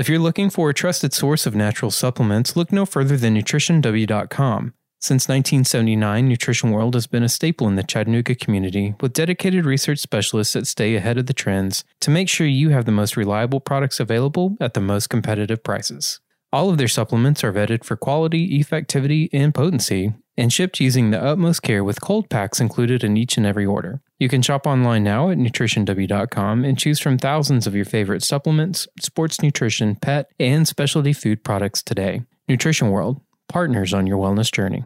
[0.00, 4.72] If you're looking for a trusted source of natural supplements, look no further than nutritionw.com.
[4.98, 9.98] Since 1979, Nutrition World has been a staple in the Chattanooga community with dedicated research
[9.98, 13.60] specialists that stay ahead of the trends to make sure you have the most reliable
[13.60, 16.20] products available at the most competitive prices.
[16.52, 21.22] All of their supplements are vetted for quality, effectivity, and potency, and shipped using the
[21.22, 24.00] utmost care with cold packs included in each and every order.
[24.18, 28.88] You can shop online now at nutritionw.com and choose from thousands of your favorite supplements,
[28.98, 32.22] sports nutrition, pet, and specialty food products today.
[32.48, 34.84] Nutrition World, partners on your wellness journey.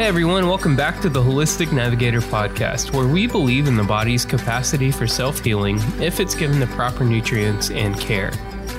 [0.00, 4.24] Hey everyone, welcome back to the Holistic Navigator podcast, where we believe in the body's
[4.24, 8.32] capacity for self healing if it's given the proper nutrients and care.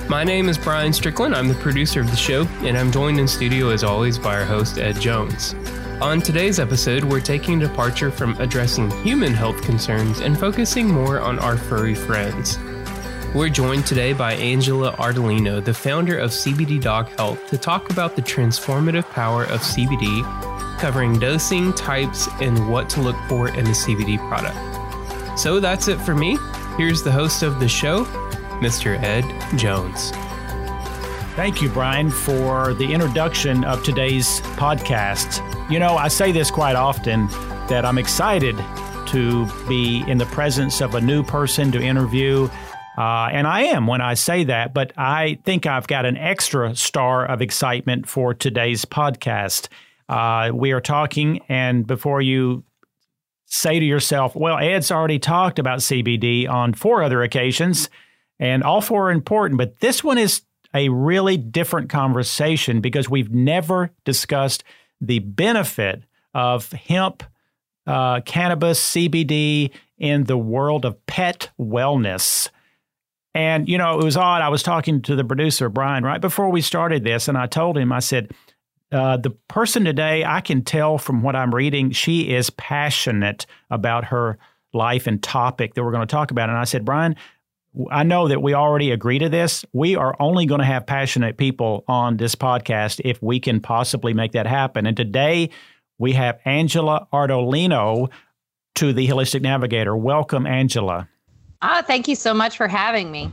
[0.08, 1.36] My name is Brian Strickland.
[1.36, 4.44] I'm the producer of the show, and I'm joined in studio as always by our
[4.44, 5.54] host, Ed Jones.
[6.00, 11.20] On today's episode, we're taking a departure from addressing human health concerns and focusing more
[11.20, 12.58] on our furry friends.
[13.32, 18.16] We're joined today by Angela Ardolino, the founder of CBD Dog Health, to talk about
[18.16, 20.50] the transformative power of CBD
[20.82, 25.38] covering dosing, types, and what to look for in a CBD product.
[25.38, 26.36] So that's it for me.
[26.76, 28.04] Here's the host of the show,
[28.60, 29.00] Mr.
[29.00, 29.22] Ed
[29.56, 30.10] Jones.
[31.36, 35.40] Thank you, Brian, for the introduction of today's podcast.
[35.70, 37.28] You know, I say this quite often
[37.68, 38.56] that I'm excited
[39.06, 42.48] to be in the presence of a new person to interview.
[42.98, 46.74] Uh, and I am when I say that, but I think I've got an extra
[46.74, 49.68] star of excitement for today's podcast.
[50.08, 52.64] Uh, we are talking, and before you
[53.46, 57.90] say to yourself, well, Ed's already talked about CBD on four other occasions,
[58.38, 60.42] and all four are important, but this one is
[60.74, 64.64] a really different conversation because we've never discussed
[65.00, 66.02] the benefit
[66.34, 67.22] of hemp,
[67.86, 72.48] uh, cannabis, CBD in the world of pet wellness.
[73.34, 74.42] And, you know, it was odd.
[74.42, 77.78] I was talking to the producer, Brian, right before we started this, and I told
[77.78, 78.32] him, I said,
[78.92, 84.04] uh, the person today, I can tell from what I'm reading, she is passionate about
[84.04, 84.38] her
[84.74, 86.48] life and topic that we're going to talk about.
[86.48, 87.16] And I said, Brian,
[87.90, 89.64] I know that we already agree to this.
[89.72, 94.12] We are only going to have passionate people on this podcast if we can possibly
[94.12, 94.86] make that happen.
[94.86, 95.50] And today
[95.98, 98.10] we have Angela Ardolino
[98.74, 99.96] to the Holistic Navigator.
[99.96, 101.08] Welcome, Angela.
[101.62, 103.30] Ah, thank you so much for having me.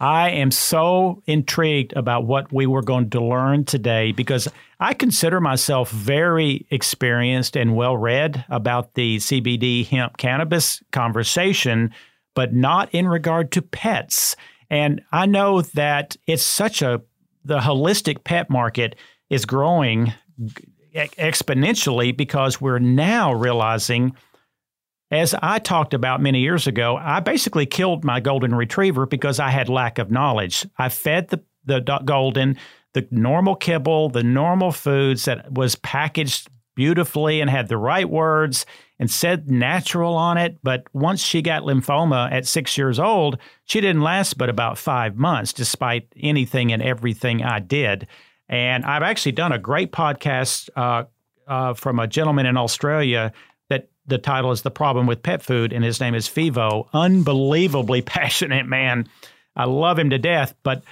[0.00, 4.48] I am so intrigued about what we were going to learn today because
[4.80, 11.92] I consider myself very experienced and well read about the CBD hemp cannabis conversation,
[12.34, 14.36] but not in regard to pets.
[14.70, 17.02] And I know that it's such a,
[17.44, 18.96] the holistic pet market
[19.28, 20.14] is growing
[20.94, 24.16] exponentially because we're now realizing
[25.10, 29.50] as I talked about many years ago, I basically killed my golden retriever because I
[29.50, 30.66] had lack of knowledge.
[30.78, 32.56] I fed the, the golden
[32.92, 38.66] the normal kibble, the normal foods that was packaged beautifully and had the right words
[38.98, 40.58] and said natural on it.
[40.62, 45.16] But once she got lymphoma at six years old, she didn't last but about five
[45.16, 48.06] months, despite anything and everything I did.
[48.48, 51.04] And I've actually done a great podcast uh,
[51.46, 53.32] uh, from a gentleman in Australia
[54.10, 56.88] the title is The Problem with Pet Food, and his name is Fivo.
[56.92, 59.08] Unbelievably passionate man.
[59.56, 60.82] I love him to death, but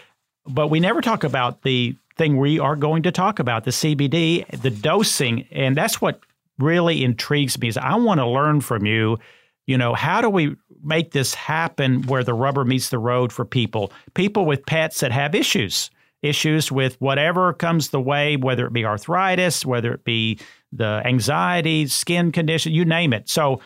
[0.47, 4.47] but we never talk about the thing we are going to talk about, the CBD,
[4.63, 6.21] the dosing, and that's what
[6.59, 9.19] really intrigues me is I want to learn from you,
[9.67, 13.45] you know, how do we make this happen where the rubber meets the road for
[13.45, 15.91] people, people with pets that have issues,
[16.23, 20.39] issues with whatever comes the way, whether it be arthritis, whether it be
[20.73, 23.29] the anxiety, skin condition, you name it.
[23.29, 23.61] So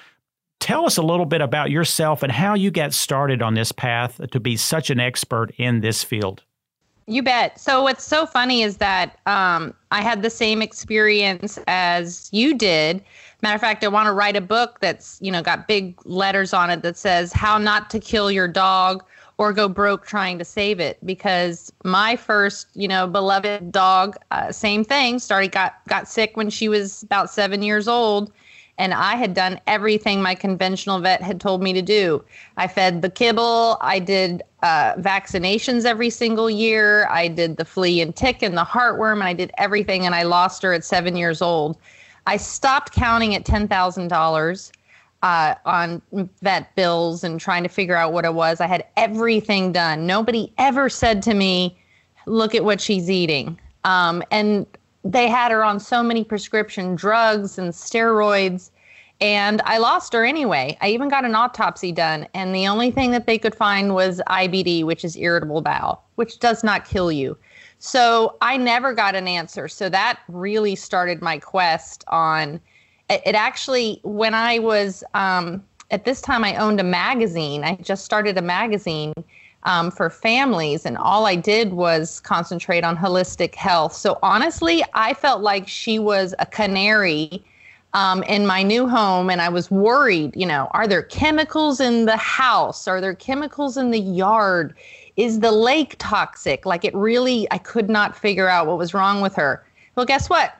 [0.60, 4.20] tell us a little bit about yourself and how you got started on this path
[4.30, 6.42] to be such an expert in this field.
[7.06, 7.58] You bet.
[7.58, 13.02] So what's so funny is that um, I had the same experience as you did.
[13.42, 16.54] Matter of fact, I want to write a book that's you know got big letters
[16.54, 19.04] on it that says "How Not to Kill Your Dog
[19.42, 24.52] or Go Broke Trying to Save It." Because my first you know beloved dog, uh,
[24.52, 28.32] same thing, started got got sick when she was about seven years old,
[28.78, 32.24] and I had done everything my conventional vet had told me to do.
[32.56, 38.00] I fed the kibble, I did uh, vaccinations every single year, I did the flea
[38.00, 41.16] and tick and the heartworm, and I did everything, and I lost her at seven
[41.16, 41.76] years old.
[42.26, 44.08] I stopped counting at ten thousand
[45.22, 46.02] uh, on
[46.42, 48.60] vet bills and trying to figure out what it was.
[48.60, 50.06] I had everything done.
[50.06, 51.76] Nobody ever said to me,
[52.26, 54.66] "Look at what she's eating." Um, and
[55.04, 58.70] they had her on so many prescription drugs and steroids
[59.22, 60.76] and I lost her anyway.
[60.80, 64.20] I even got an autopsy done, and the only thing that they could find was
[64.26, 67.38] IBD, which is irritable bowel, which does not kill you.
[67.78, 69.68] So I never got an answer.
[69.68, 72.60] So that really started my quest on
[73.12, 73.34] it.
[73.34, 77.64] actually, when I was um, at this time, I owned a magazine.
[77.64, 79.12] I just started a magazine
[79.64, 83.94] um, for families, and all I did was concentrate on holistic health.
[83.94, 87.44] So honestly, I felt like she was a canary
[87.94, 90.34] um, in my new home, and I was worried.
[90.34, 92.88] You know, are there chemicals in the house?
[92.88, 94.74] Are there chemicals in the yard?
[95.16, 96.64] Is the lake toxic?
[96.64, 99.64] Like it really, I could not figure out what was wrong with her.
[99.94, 100.54] Well, guess what?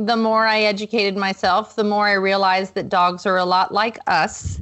[0.00, 3.98] The more I educated myself, the more I realized that dogs are a lot like
[4.06, 4.60] us,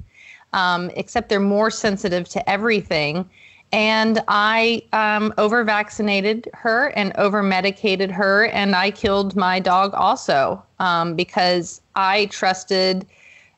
[0.52, 3.29] um, except they're more sensitive to everything
[3.73, 9.93] and I um, over vaccinated her and over medicated her, and I killed my dog
[9.94, 13.06] also um, because I trusted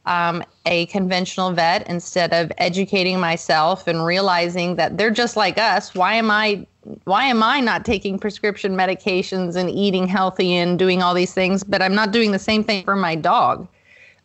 [0.07, 5.95] um, a conventional vet instead of educating myself and realizing that they're just like us.
[5.95, 6.67] Why am I?
[7.05, 11.63] Why am I not taking prescription medications and eating healthy and doing all these things,
[11.63, 13.69] but I'm not doing the same thing for my dog,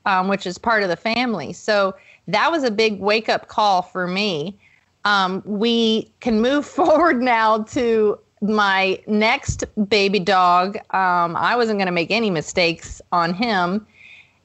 [0.06, 1.52] um, which is part of the family?
[1.54, 1.96] So
[2.28, 4.58] that was a big wake up call for me
[5.06, 10.76] um, we can move forward now to my next baby dog.
[10.94, 13.88] Um, I wasn't going to make any mistakes on him.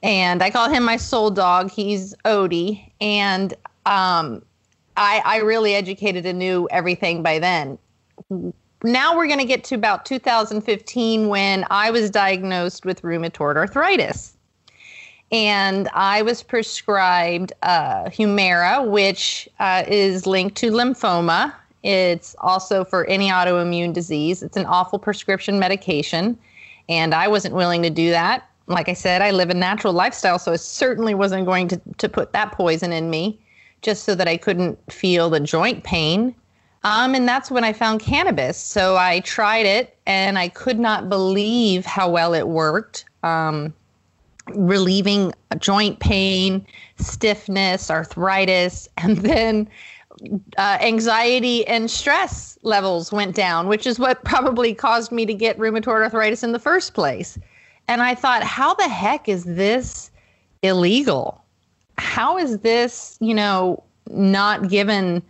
[0.03, 1.69] And I call him my soul dog.
[1.69, 2.89] He's Odie.
[3.01, 3.53] And
[3.85, 4.43] um,
[4.97, 7.77] I, I really educated and knew everything by then.
[8.83, 14.35] Now we're going to get to about 2015 when I was diagnosed with rheumatoid arthritis
[15.31, 21.53] and I was prescribed uh, Humira, which uh, is linked to lymphoma.
[21.83, 24.43] It's also for any autoimmune disease.
[24.43, 26.37] It's an awful prescription medication,
[26.89, 28.47] and I wasn't willing to do that.
[28.67, 32.09] Like I said, I live a natural lifestyle, so I certainly wasn't going to, to
[32.09, 33.39] put that poison in me
[33.81, 36.35] just so that I couldn't feel the joint pain.
[36.83, 38.57] Um, and that's when I found cannabis.
[38.57, 43.05] So I tried it, and I could not believe how well it worked.
[43.23, 43.73] Um,
[44.55, 46.65] relieving joint pain,
[46.97, 49.69] stiffness, arthritis, and then
[50.57, 55.57] uh, anxiety and stress levels went down, which is what probably caused me to get
[55.57, 57.37] rheumatoid arthritis in the first place.
[57.87, 60.11] And I thought, how the heck is this
[60.61, 61.43] illegal?
[61.97, 65.23] How is this, you know, not given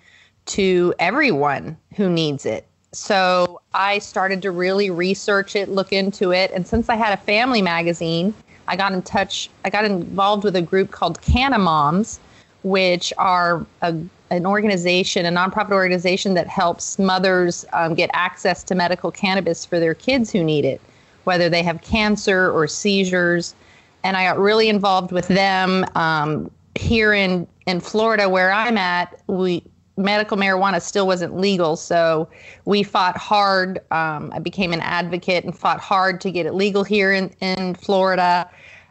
[0.52, 2.66] to everyone who needs it?
[2.94, 6.52] So I started to really research it, look into it.
[6.52, 8.34] And since I had a family magazine,
[8.68, 12.20] I got in touch, I got involved with a group called Canna Moms,
[12.64, 13.96] which are a,
[14.30, 19.80] an organization, a nonprofit organization that helps mothers um, get access to medical cannabis for
[19.80, 20.82] their kids who need it,
[21.24, 23.56] whether they have cancer or seizures.
[24.04, 25.86] And I got really involved with them.
[25.96, 29.64] Um, here in, in Florida, where I'm at, we
[30.02, 31.76] medical marijuana still wasn't legal.
[31.76, 32.28] So
[32.66, 33.80] we fought hard.
[33.92, 37.76] Um, I became an advocate and fought hard to get it legal here in, in
[37.76, 38.50] Florida.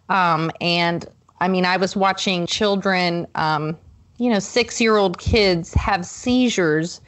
[0.08, 1.06] Um, and
[1.40, 3.76] I mean, I was watching children, um,
[4.18, 7.00] you know, six year old kids have seizures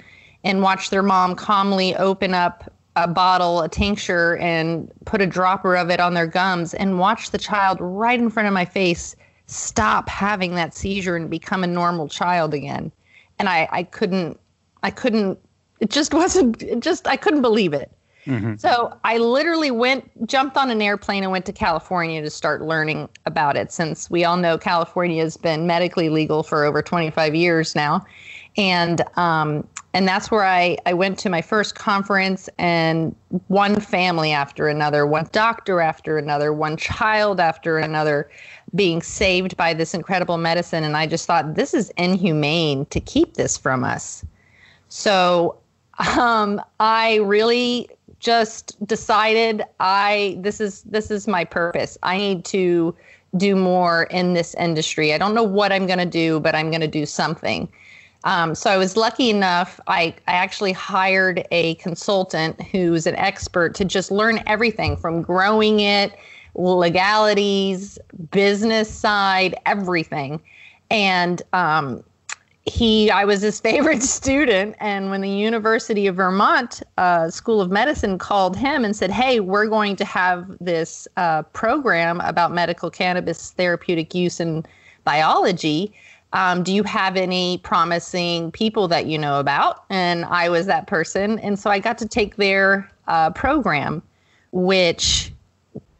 [0.44, 5.76] and watch their mom calmly open up a bottle, a tincture, and put a dropper
[5.76, 9.16] of it on their gums and watch the child right in front of my face
[9.46, 12.90] stop having that seizure and become a normal child again
[13.42, 14.38] and I, I couldn't
[14.84, 15.36] I couldn't
[15.80, 17.90] it just wasn't it just I couldn't believe it.
[18.24, 18.54] Mm-hmm.
[18.54, 23.08] So I literally went jumped on an airplane and went to California to start learning
[23.26, 27.74] about it since we all know California has been medically legal for over 25 years
[27.74, 28.06] now.
[28.56, 33.14] And um, and that's where I, I went to my first conference and
[33.48, 38.30] one family after another, one doctor after another, one child after another
[38.74, 40.84] being saved by this incredible medicine.
[40.84, 44.24] And I just thought, this is inhumane to keep this from us.
[44.88, 45.58] So
[46.16, 47.88] um, I really
[48.20, 51.98] just decided I this is this is my purpose.
[52.02, 52.94] I need to
[53.36, 55.12] do more in this industry.
[55.12, 57.68] I don't know what I'm going to do, but I'm going to do something.
[58.24, 59.80] Um, so I was lucky enough.
[59.88, 65.80] I, I actually hired a consultant who's an expert to just learn everything from growing
[65.80, 66.14] it
[66.54, 67.98] legalities,
[68.30, 70.40] business side, everything.
[70.90, 72.04] And um,
[72.64, 74.76] he, I was his favorite student.
[74.80, 79.40] And when the University of Vermont uh, School of Medicine called him and said, Hey,
[79.40, 84.64] we're going to have this uh, program about medical cannabis therapeutic use in
[85.04, 85.92] biology.
[86.34, 89.84] Um, do you have any promising people that you know about?
[89.90, 91.38] And I was that person.
[91.40, 94.02] And so I got to take their uh, program,
[94.52, 95.31] which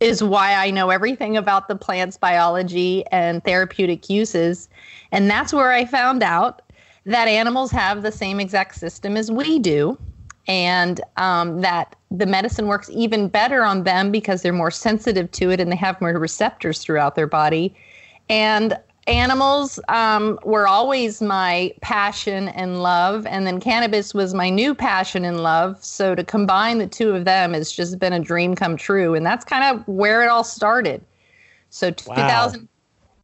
[0.03, 4.69] is why I know everything about the plant's biology and therapeutic uses.
[5.13, 6.61] And that's where I found out
[7.07, 9.97] that animals have the same exact system as we do,
[10.49, 15.51] and um, that the medicine works even better on them because they're more sensitive to
[15.51, 17.73] it and they have more receptors throughout their body.
[18.29, 24.75] And animals um, were always my passion and love, and then cannabis was my new
[24.75, 25.83] passion and love.
[25.85, 29.25] So to combine the two of them has just been a dream come true, and
[29.27, 31.05] that's kind of where it all started.
[31.71, 32.15] So wow.
[32.17, 32.69] 2000,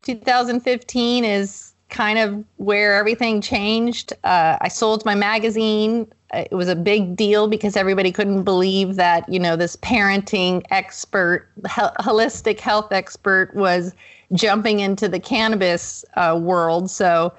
[0.03, 4.13] 2015 is kind of where everything changed.
[4.25, 6.07] Uh, I sold my magazine.
[6.35, 11.49] It was a big deal because everybody couldn't believe that you know this parenting expert,
[11.63, 13.95] he- holistic health expert was
[14.33, 16.91] jumping into the cannabis uh, world.
[16.91, 17.33] So,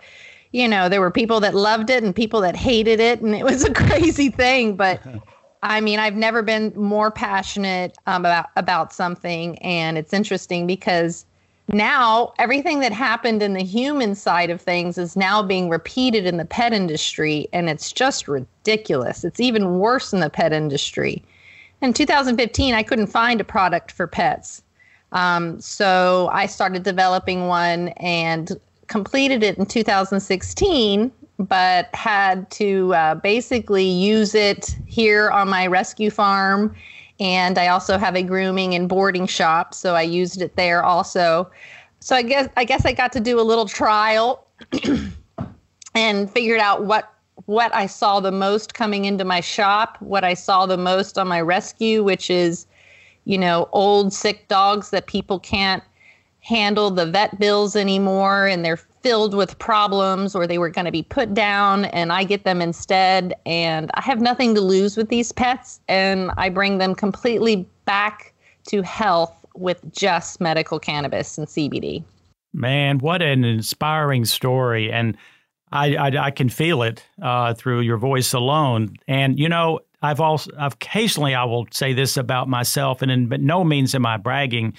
[0.51, 3.43] you know, there were people that loved it and people that hated it, and it
[3.43, 4.75] was a crazy thing.
[4.75, 5.01] But
[5.61, 11.25] I mean, I've never been more passionate um, about about something, and it's interesting because
[11.71, 16.37] now everything that happened in the human side of things is now being repeated in
[16.37, 19.23] the pet industry, and it's just ridiculous.
[19.23, 21.23] It's even worse in the pet industry.
[21.81, 24.63] In 2015, I couldn't find a product for pets.
[25.11, 28.51] Um, so I started developing one and
[28.87, 36.09] completed it in 2016, but had to uh, basically use it here on my rescue
[36.09, 36.75] farm.
[37.19, 41.49] And I also have a grooming and boarding shop, so I used it there also.
[41.99, 44.47] So I guess I guess I got to do a little trial
[45.95, 47.13] and figured out what
[47.45, 51.27] what I saw the most coming into my shop, what I saw the most on
[51.27, 52.67] my rescue, which is
[53.29, 55.83] you know, old sick dogs that people can't
[56.39, 60.91] handle the vet bills anymore and they're filled with problems or they were going to
[60.91, 65.09] be put down and I get them instead and I have nothing to lose with
[65.09, 68.33] these pets and I bring them completely back
[68.69, 72.03] to health with just medical cannabis and CBD.
[72.51, 75.15] Man, what an inspiring story and
[75.71, 78.95] I, I, I can feel it uh, through your voice alone.
[79.07, 83.41] And you know, I've also occasionally I will say this about myself, and in but
[83.41, 84.75] no means am I bragging.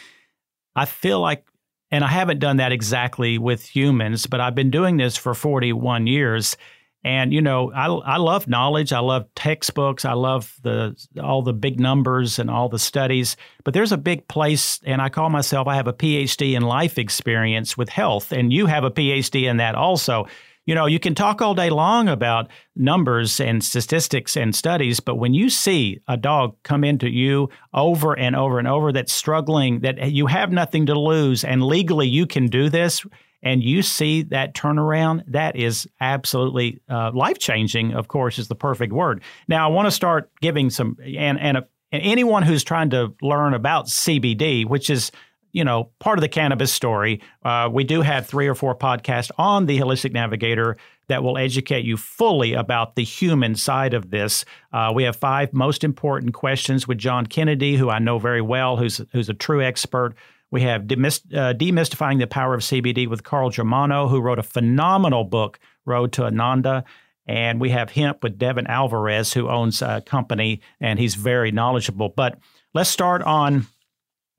[0.75, 1.45] I feel like,
[1.91, 6.07] and I haven't done that exactly with humans, but I've been doing this for 41
[6.07, 6.57] years.
[7.03, 8.93] And you know, I I love knowledge.
[8.93, 10.05] I love textbooks.
[10.05, 13.37] I love the all the big numbers and all the studies.
[13.65, 15.67] But there's a big place, and I call myself.
[15.67, 19.57] I have a PhD in life experience with health, and you have a PhD in
[19.59, 20.27] that also
[20.71, 25.17] you know, you can talk all day long about numbers and statistics and studies, but
[25.17, 29.81] when you see a dog come into you over and over and over that's struggling,
[29.81, 33.05] that you have nothing to lose, and legally you can do this,
[33.43, 38.55] and you see that turnaround, that is absolutely uh, life changing, of course, is the
[38.55, 39.25] perfect word.
[39.49, 41.57] Now, I want to start giving some, and, and,
[41.91, 45.11] and anyone who's trying to learn about CBD, which is
[45.53, 47.21] you know, part of the cannabis story.
[47.45, 50.77] Uh, we do have three or four podcasts on the Holistic Navigator
[51.09, 54.45] that will educate you fully about the human side of this.
[54.73, 58.77] Uh, we have five most important questions with John Kennedy, who I know very well,
[58.77, 60.15] who's who's a true expert.
[60.51, 64.45] We have demyst- uh, demystifying the power of CBD with Carl Germano, who wrote a
[64.45, 66.85] phenomenal book, Road to Ananda.
[67.27, 72.09] And we have hemp with Devin Alvarez, who owns a company, and he's very knowledgeable.
[72.09, 72.39] But
[72.75, 73.67] let's start on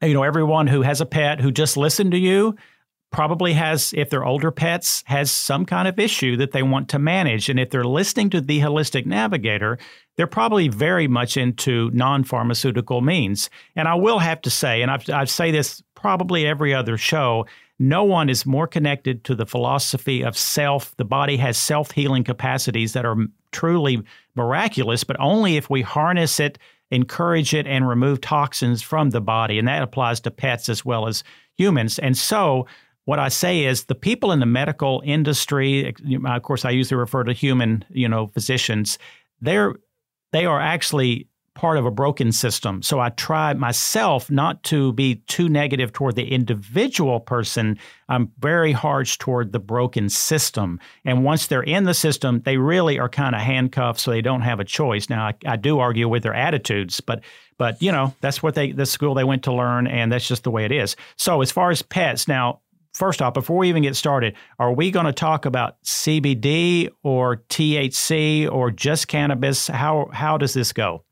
[0.02, 2.56] you know, everyone who has a pet who just listened to you
[3.12, 7.00] probably has, if they're older pets, has some kind of issue that they want to
[7.00, 7.50] manage.
[7.50, 9.78] And if they're listening to the Holistic Navigator,
[10.16, 13.50] they're probably very much into non pharmaceutical means.
[13.76, 17.46] And I will have to say, and I've, I say this probably every other show,
[17.78, 20.96] no one is more connected to the philosophy of self.
[20.98, 23.18] The body has self healing capacities that are
[23.52, 24.04] truly
[24.36, 26.58] miraculous, but only if we harness it
[26.92, 29.58] encourage it and remove toxins from the body.
[29.58, 31.24] And that applies to pets as well as
[31.58, 31.98] humans.
[32.00, 32.68] And so,
[33.06, 35.94] what I say is the people in the medical industry,
[36.26, 39.00] of course, I usually refer to human, you know, physicians.
[39.42, 39.74] They're
[40.32, 41.28] they are actually
[41.62, 42.82] part of a broken system.
[42.82, 47.78] So I try myself not to be too negative toward the individual person.
[48.10, 50.80] I'm very harsh toward the broken system.
[51.06, 54.42] And once they're in the system, they really are kind of handcuffed, so they don't
[54.42, 55.08] have a choice.
[55.08, 57.22] Now, I, I do argue with their attitudes, but
[57.60, 60.44] but you know that's what they the school they went to learn, and that's just
[60.44, 60.96] the way it is.
[61.16, 64.90] So as far as pets, now first off, before we even get started, are we
[64.90, 69.68] going to talk about CBD or THC or just cannabis?
[69.68, 71.04] How how does this go?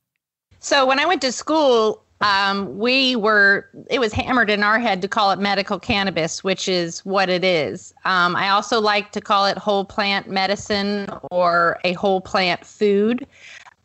[0.60, 5.02] So when I went to school, um, we were it was hammered in our head
[5.02, 7.94] to call it medical cannabis, which is what it is.
[8.04, 13.26] Um, I also like to call it whole plant medicine or a whole plant food.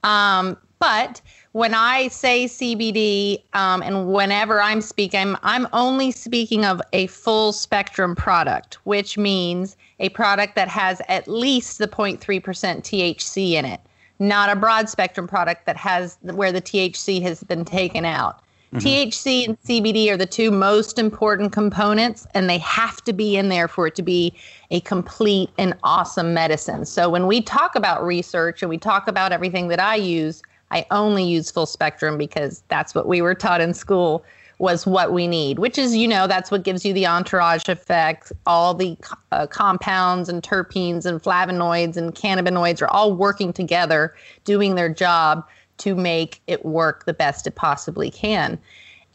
[0.02, 1.21] Um, but
[1.52, 7.52] when I say CBD, um, and whenever I'm speaking, I'm only speaking of a full
[7.52, 13.81] spectrum product, which means a product that has at least the 0.3% THC in it,
[14.28, 18.40] not a broad spectrum product that has where the THC has been taken out.
[18.73, 18.87] Mm-hmm.
[18.87, 23.49] THC and CBD are the two most important components, and they have to be in
[23.49, 24.35] there for it to be
[24.71, 26.85] a complete and awesome medicine.
[26.85, 30.87] So, when we talk about research and we talk about everything that I use, I
[30.90, 34.25] only use full spectrum because that's what we were taught in school
[34.58, 38.32] was what we need, which is, you know, that's what gives you the entourage effect.
[38.46, 38.96] All the
[39.32, 45.46] uh, compounds and terpenes and flavonoids and cannabinoids are all working together, doing their job
[45.78, 48.58] to make it work the best it possibly can.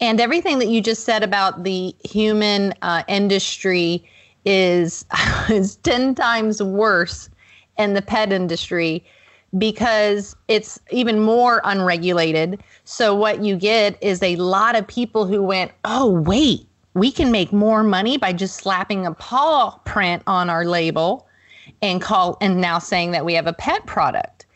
[0.00, 4.08] And everything that you just said about the human uh, industry
[4.44, 5.04] is
[5.48, 7.28] is 10 times worse
[7.78, 9.04] in the pet industry
[9.58, 12.62] because it's even more unregulated.
[12.84, 17.30] So, what you get is a lot of people who went, oh, wait, we can
[17.30, 21.26] make more money by just slapping a paw print on our label
[21.82, 24.46] and call and now saying that we have a pet product.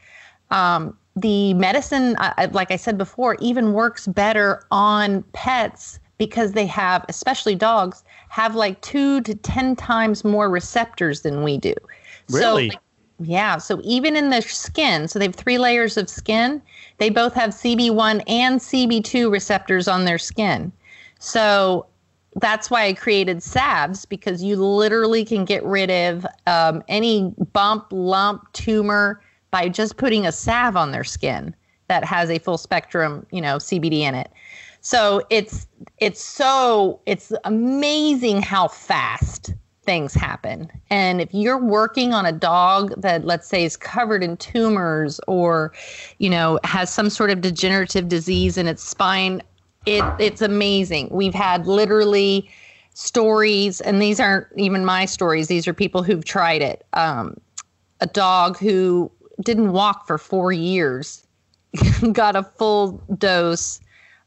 [0.51, 6.67] Um, the medicine, uh, like I said before, even works better on pets because they
[6.67, 11.75] have, especially dogs, have like two to 10 times more receptors than we do.
[12.31, 12.71] Really?
[12.71, 12.81] So, like,
[13.21, 13.59] yeah.
[13.59, 16.61] So even in the skin, so they have three layers of skin,
[16.99, 20.73] they both have CB1 and CB2 receptors on their skin.
[21.19, 21.87] So
[22.37, 27.87] that's why I created salves because you literally can get rid of um, any bump,
[27.91, 31.55] lump, tumor by just putting a salve on their skin
[31.87, 34.31] that has a full spectrum, you know, CBD in it.
[34.81, 35.67] So it's
[35.99, 39.55] it's so it's amazing how fast
[39.85, 40.71] things happen.
[40.91, 45.73] And if you're working on a dog that, let's say, is covered in tumors or,
[46.19, 49.43] you know, has some sort of degenerative disease in its spine,
[49.87, 51.09] it, it's amazing.
[51.11, 52.51] We've had literally
[52.95, 56.87] stories, and these aren't even my stories, these are people who've tried it.
[56.95, 57.37] Um,
[58.01, 59.11] a dog who
[59.43, 61.27] didn't walk for four years
[62.13, 63.81] got a full dose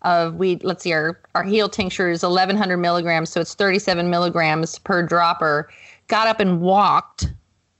[0.07, 4.79] of we let's see our our heal tincture is 1100 milligrams so it's 37 milligrams
[4.79, 5.69] per dropper
[6.07, 7.31] got up and walked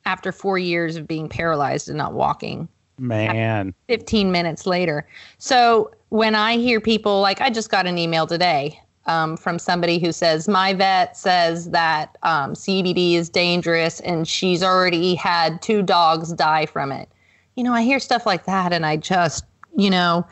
[0.06, 2.68] after four years of being paralyzed and not walking.
[3.00, 3.74] Man.
[3.88, 5.08] 15 minutes later.
[5.38, 10.00] So when i hear people like i just got an email today um, from somebody
[10.00, 15.82] who says my vet says that um, cbd is dangerous and she's already had two
[15.82, 17.10] dogs die from it.
[17.56, 19.44] You know i hear stuff like that and i just
[19.76, 20.26] you know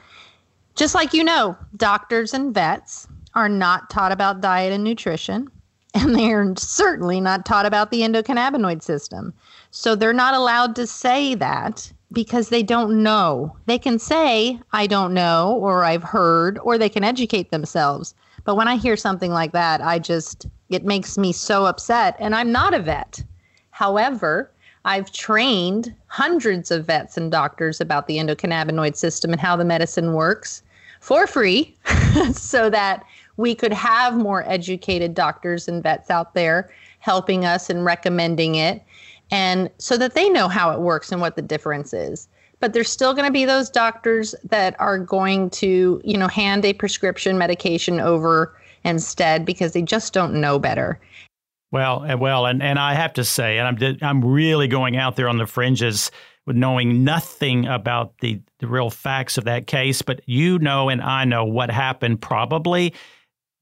[0.75, 5.49] just like you know, doctors and vets are not taught about diet and nutrition,
[5.93, 9.33] and they are certainly not taught about the endocannabinoid system.
[9.71, 13.55] So they're not allowed to say that because they don't know.
[13.65, 18.13] They can say, I don't know, or I've heard, or they can educate themselves.
[18.43, 22.15] But when I hear something like that, I just, it makes me so upset.
[22.19, 23.23] And I'm not a vet.
[23.71, 24.51] However,
[24.85, 30.13] I've trained hundreds of vets and doctors about the endocannabinoid system and how the medicine
[30.13, 30.61] works
[31.05, 31.75] for free
[32.33, 33.05] so that
[33.37, 38.81] we could have more educated doctors and vets out there helping us and recommending it
[39.29, 42.27] and so that they know how it works and what the difference is.
[42.59, 46.65] But there's still going to be those doctors that are going to you know hand
[46.65, 50.99] a prescription medication over instead because they just don't know better.
[51.71, 55.27] Well well and, and i have to say and i'm i'm really going out there
[55.27, 56.09] on the fringes
[56.47, 61.25] knowing nothing about the, the real facts of that case, but you know and I
[61.25, 62.93] know what happened probably.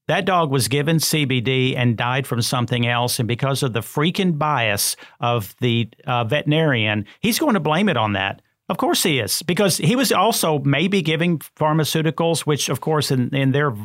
[0.06, 3.18] That dog was given CBD and died from something else.
[3.18, 7.96] And because of the freaking bias of the uh, veterinarian, he's going to blame it
[7.96, 8.42] on that.
[8.70, 13.34] Of course he is, because he was also maybe giving pharmaceuticals, which, of course, in,
[13.34, 13.76] in their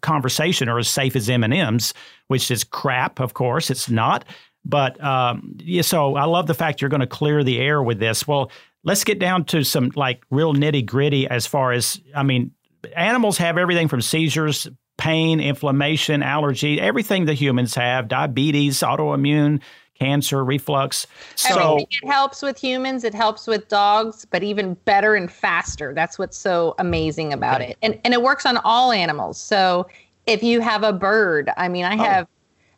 [0.00, 1.92] conversation are as safe as M and M's,
[2.28, 3.18] which is crap.
[3.18, 4.24] Of course, it's not.
[4.64, 7.98] But um, yeah, so I love the fact you're going to clear the air with
[7.98, 8.26] this.
[8.28, 8.50] Well,
[8.84, 12.52] let's get down to some like real nitty gritty as far as I mean,
[12.94, 14.68] animals have everything from seizures,
[14.98, 19.60] pain, inflammation, allergy, everything that humans have, diabetes, autoimmune,
[19.98, 21.06] cancer, reflux.
[21.36, 25.94] So Everything it helps with humans, it helps with dogs, but even better and faster.
[25.94, 27.78] That's what's so amazing about it.
[27.82, 29.40] And and it works on all animals.
[29.40, 29.86] So
[30.26, 32.02] if you have a bird, I mean, I oh.
[32.02, 32.28] have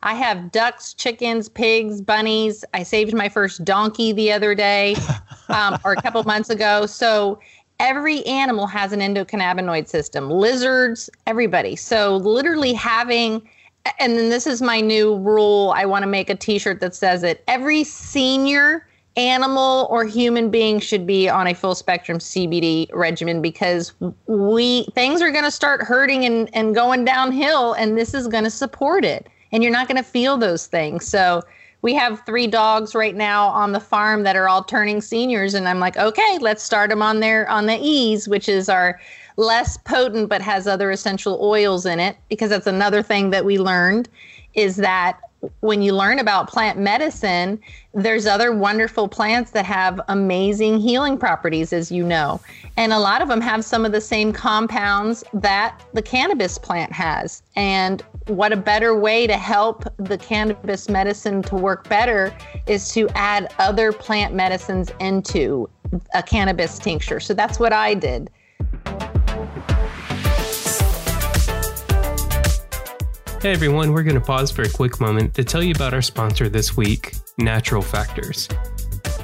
[0.03, 2.65] I have ducks, chickens, pigs, bunnies.
[2.75, 4.97] I saved my first donkey the other day
[5.49, 6.87] um, or a couple months ago.
[6.87, 7.39] So
[7.79, 11.77] every animal has an endocannabinoid system, lizards, everybody.
[11.77, 13.49] So literally having,
[14.01, 15.73] and then this is my new rule.
[15.77, 18.87] I want to make a t shirt that says it every senior
[19.17, 23.93] animal or human being should be on a full spectrum CBD regimen because
[24.27, 28.45] we things are going to start hurting and, and going downhill and this is going
[28.45, 31.07] to support it and you're not going to feel those things.
[31.07, 31.43] So
[31.83, 35.69] we have three dogs right now on the farm that are all turning seniors and
[35.69, 38.99] i'm like okay let's start them on their on the ease which is our
[39.37, 43.59] less potent but has other essential oils in it because that's another thing that we
[43.59, 44.09] learned
[44.55, 45.21] is that
[45.61, 47.61] when you learn about plant medicine,
[47.95, 52.41] there's other wonderful plants that have amazing healing properties, as you know.
[52.77, 56.93] And a lot of them have some of the same compounds that the cannabis plant
[56.93, 57.43] has.
[57.57, 62.35] And what a better way to help the cannabis medicine to work better
[62.67, 65.69] is to add other plant medicines into
[66.15, 67.21] a cannabis tincture.
[67.21, 68.31] So that's what I did.
[73.43, 76.01] Hey everyone, we're going to pause for a quick moment to tell you about our
[76.01, 78.49] sponsor this week, Natural Factors.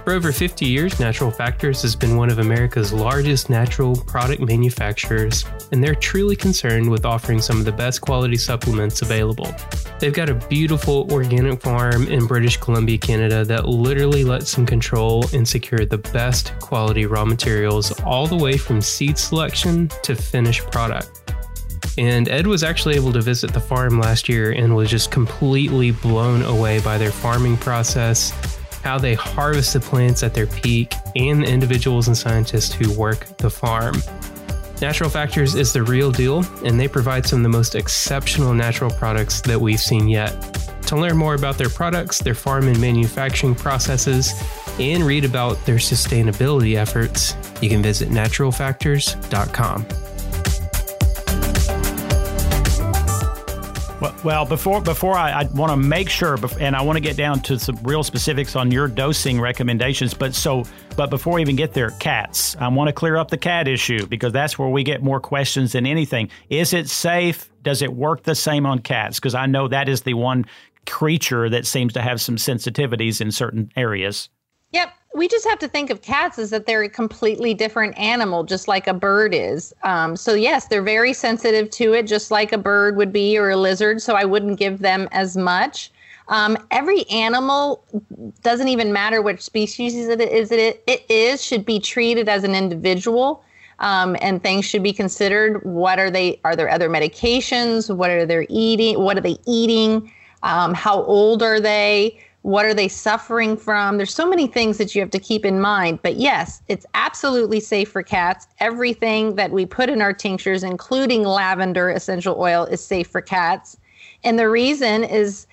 [0.02, 5.44] For over 50 years, Natural Factors has been one of America's largest natural product manufacturers,
[5.70, 9.54] and they're truly concerned with offering some of the best quality supplements available.
[10.00, 15.26] They've got a beautiful organic farm in British Columbia, Canada that literally lets them control
[15.32, 20.68] and secure the best quality raw materials all the way from seed selection to finished
[20.72, 21.28] product.
[21.96, 25.90] And Ed was actually able to visit the farm last year and was just completely
[25.90, 28.30] blown away by their farming process,
[28.82, 33.24] how they harvest the plants at their peak, and the individuals and scientists who work
[33.38, 33.96] the farm.
[34.80, 38.90] Natural Factors is the real deal, and they provide some of the most exceptional natural
[38.90, 40.30] products that we've seen yet.
[40.86, 44.32] To learn more about their products, their farm and manufacturing processes,
[44.78, 50.07] and read about their sustainability efforts, you can visit naturalfactors.com.
[54.00, 57.40] Well, before before I, I want to make sure, and I want to get down
[57.42, 60.14] to some real specifics on your dosing recommendations.
[60.14, 60.62] But so,
[60.96, 62.56] but before we even get there, cats.
[62.60, 65.72] I want to clear up the cat issue because that's where we get more questions
[65.72, 66.30] than anything.
[66.48, 67.50] Is it safe?
[67.64, 69.18] Does it work the same on cats?
[69.18, 70.46] Because I know that is the one
[70.86, 74.28] creature that seems to have some sensitivities in certain areas.
[74.72, 74.92] Yep.
[75.14, 78.68] We just have to think of cats as that they're a completely different animal, just
[78.68, 79.74] like a bird is.
[79.82, 83.50] Um, so, yes, they're very sensitive to it, just like a bird would be or
[83.50, 84.02] a lizard.
[84.02, 85.90] So, I wouldn't give them as much.
[86.28, 87.82] Um, every animal
[88.42, 92.54] doesn't even matter which species it is, it, it is, should be treated as an
[92.54, 93.42] individual.
[93.80, 95.64] Um, and things should be considered.
[95.64, 96.40] What are they?
[96.44, 97.94] Are there other medications?
[97.94, 99.00] What are they eating?
[99.00, 100.12] What are they eating?
[100.42, 102.18] Um, how old are they?
[102.48, 103.98] What are they suffering from?
[103.98, 105.98] There's so many things that you have to keep in mind.
[106.00, 108.48] But yes, it's absolutely safe for cats.
[108.58, 113.76] Everything that we put in our tinctures, including lavender essential oil, is safe for cats.
[114.24, 115.46] And the reason is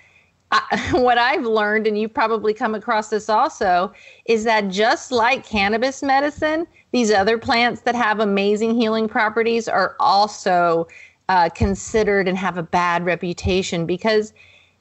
[0.53, 0.61] uh,
[0.93, 3.91] what I've learned, and you've probably come across this also,
[4.23, 9.97] is that just like cannabis medicine, these other plants that have amazing healing properties are
[9.99, 10.87] also
[11.27, 14.31] uh, considered and have a bad reputation because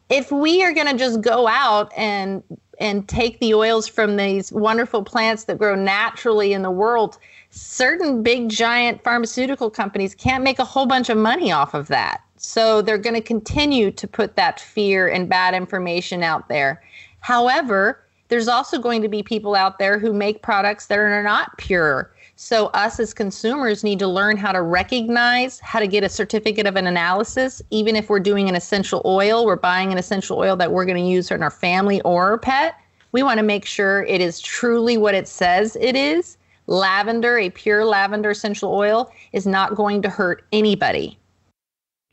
[0.09, 2.43] if we are going to just go out and
[2.81, 7.19] and take the oils from these wonderful plants that grow naturally in the world,
[7.51, 12.21] certain big giant pharmaceutical companies can't make a whole bunch of money off of that.
[12.37, 16.83] So they're going to continue to put that fear and bad information out there.
[17.21, 21.57] However, there's also going to be people out there who make products that are not
[21.59, 26.09] pure so, us as consumers need to learn how to recognize how to get a
[26.09, 27.63] certificate of an analysis.
[27.71, 31.03] Even if we're doing an essential oil, we're buying an essential oil that we're going
[31.03, 32.75] to use in our family or our pet.
[33.13, 36.37] We want to make sure it is truly what it says it is.
[36.67, 41.17] Lavender, a pure lavender essential oil, is not going to hurt anybody.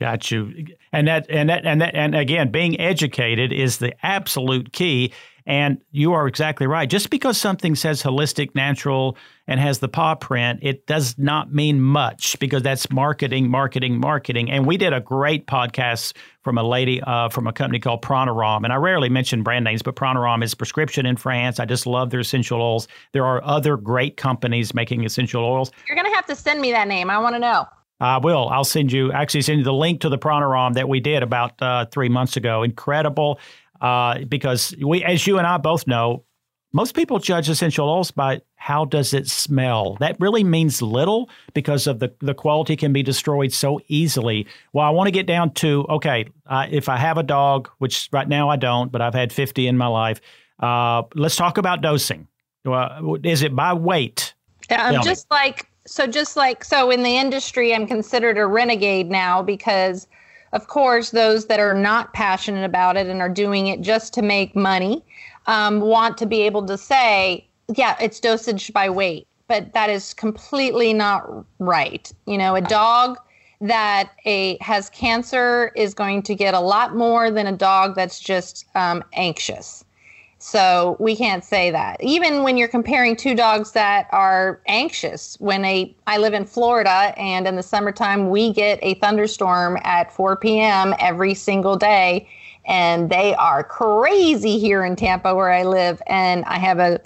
[0.00, 0.66] Got you.
[0.92, 5.12] And that and that and that and again, being educated is the absolute key.
[5.46, 6.88] And you are exactly right.
[6.88, 11.80] Just because something says holistic, natural, and has the paw print, it does not mean
[11.80, 14.50] much because that's marketing, marketing, marketing.
[14.50, 18.64] And we did a great podcast from a lady uh, from a company called Pranarom.
[18.64, 21.58] And I rarely mention brand names, but Pranarom is prescription in France.
[21.58, 22.86] I just love their essential oils.
[23.12, 25.72] There are other great companies making essential oils.
[25.88, 27.10] You're going to have to send me that name.
[27.10, 27.66] I want to know.
[28.00, 28.48] I will.
[28.48, 31.62] I'll send you, actually, send you the link to the Pranarom that we did about
[31.62, 32.64] uh, three months ago.
[32.64, 33.38] Incredible
[33.82, 36.24] uh, because we, as you and I both know,
[36.72, 39.96] most people judge essential oils by how does it smell.
[40.00, 44.46] That really means little because of the the quality can be destroyed so easily.
[44.72, 48.08] Well, I want to get down to okay, uh, if I have a dog, which
[48.12, 50.20] right now I don't, but I've had fifty in my life.
[50.60, 52.28] Uh, let's talk about dosing.
[52.64, 54.32] Uh, is it by weight?
[54.70, 55.36] Yeah, I'm just me.
[55.36, 56.06] like so.
[56.06, 60.06] Just like so in the industry, I'm considered a renegade now because
[60.52, 64.22] of course, those that are not passionate about it and are doing it just to
[64.22, 65.02] make money
[65.46, 70.14] um, want to be able to say, yeah, it's dosage by weight, but that is
[70.14, 72.12] completely not right.
[72.26, 73.18] You know, a dog
[73.62, 78.20] that a has cancer is going to get a lot more than a dog that's
[78.20, 79.84] just um, anxious.
[80.44, 82.02] So we can't say that.
[82.02, 87.14] Even when you're comparing two dogs that are anxious, when a I live in Florida
[87.16, 90.94] and in the summertime we get a thunderstorm at 4 p.m.
[90.98, 92.28] every single day
[92.64, 97.00] and they are crazy here in Tampa where I live and I have a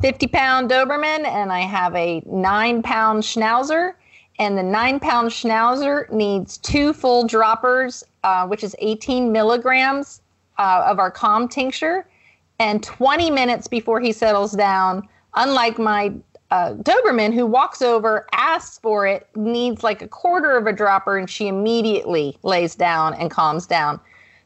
[0.00, 3.94] 50 pound Doberman and I have a 9 pound Schnauzer
[4.40, 10.20] and the 9 pound Schnauzer needs two full droppers uh, which is 18 milligrams
[10.58, 12.08] uh, of our calm tincture
[12.58, 16.12] and 20 minutes before he settles down, unlike my
[16.50, 21.16] uh, Doberman, who walks over, asks for it, needs like a quarter of a dropper,
[21.16, 23.98] and she immediately lays down and calms down.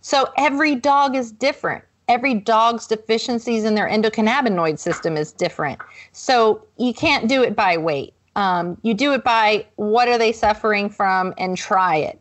[0.03, 1.83] So every dog is different.
[2.07, 5.81] Every dog's deficiencies in their endocannabinoid system is different.
[6.13, 8.15] So you can't do it by weight.
[8.37, 12.21] Um, you do it by what are they suffering from and try it.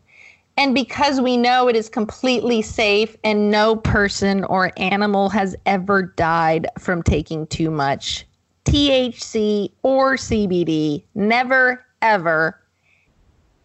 [0.56, 6.02] And because we know it is completely safe and no person or animal has ever
[6.02, 8.26] died from taking too much
[8.64, 12.60] THC or CBD, never, ever,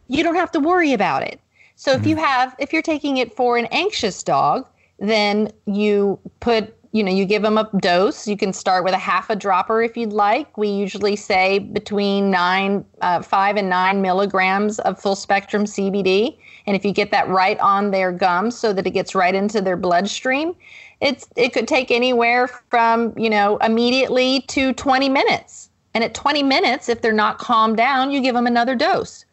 [0.07, 1.39] you don't have to worry about it.
[1.75, 2.25] So if you mm-hmm.
[2.25, 4.67] have, if you're taking it for an anxious dog,
[4.99, 8.27] then you put you know, you give them a dose.
[8.27, 10.57] You can start with a half a dropper if you'd like.
[10.57, 16.37] We usually say between nine, uh, five and nine milligrams of full spectrum CBD.
[16.65, 19.61] And if you get that right on their gums so that it gets right into
[19.61, 20.53] their bloodstream,
[20.99, 25.69] it's it could take anywhere from you know immediately to 20 minutes.
[25.93, 29.25] And at 20 minutes, if they're not calmed down, you give them another dose.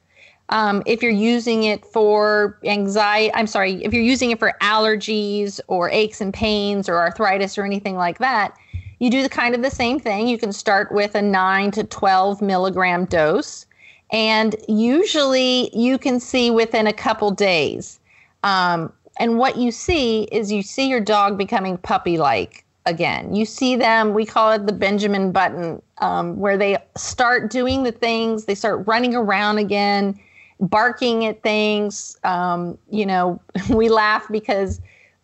[0.50, 5.60] Um, if you're using it for anxiety, I'm sorry, if you're using it for allergies
[5.68, 8.56] or aches and pains or arthritis or anything like that,
[8.98, 10.26] you do the kind of the same thing.
[10.26, 13.66] You can start with a 9 to 12 milligram dose,
[14.10, 18.00] and usually you can see within a couple days.
[18.42, 23.34] Um, and what you see is you see your dog becoming puppy like again.
[23.34, 27.92] You see them, we call it the Benjamin button, um, where they start doing the
[27.92, 30.18] things, they start running around again
[30.60, 32.16] barking at things.
[32.24, 33.40] Um, you know,
[33.70, 34.80] we laugh because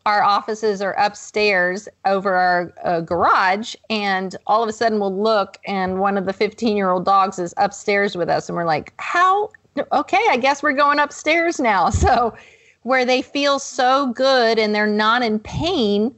[0.06, 5.56] our offices are upstairs over our uh, garage, and all of a sudden we'll look,
[5.66, 8.92] and one of the 15 year old dogs is upstairs with us, and we're like,
[8.98, 9.50] how?
[9.92, 11.90] Okay, I guess we're going upstairs now.
[12.04, 12.34] So,
[12.82, 16.14] where they feel so good and they're not in pain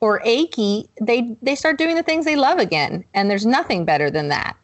[0.00, 4.10] or achy, they they start doing the things they love again, and there's nothing better
[4.10, 4.56] than that.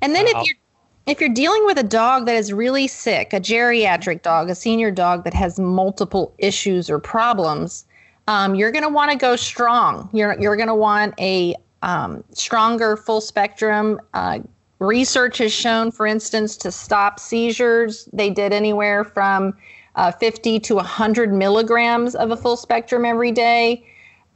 [0.00, 0.40] And then wow.
[0.40, 0.56] if you're
[1.08, 4.90] if you're dealing with a dog that is really sick, a geriatric dog, a senior
[4.90, 7.86] dog that has multiple issues or problems,
[8.26, 10.10] um, you're going to want to go strong.
[10.12, 13.98] You're you're going to want a um, stronger full spectrum.
[14.12, 14.40] Uh,
[14.80, 19.56] research has shown, for instance, to stop seizures, they did anywhere from
[19.96, 23.82] uh, 50 to 100 milligrams of a full spectrum every day.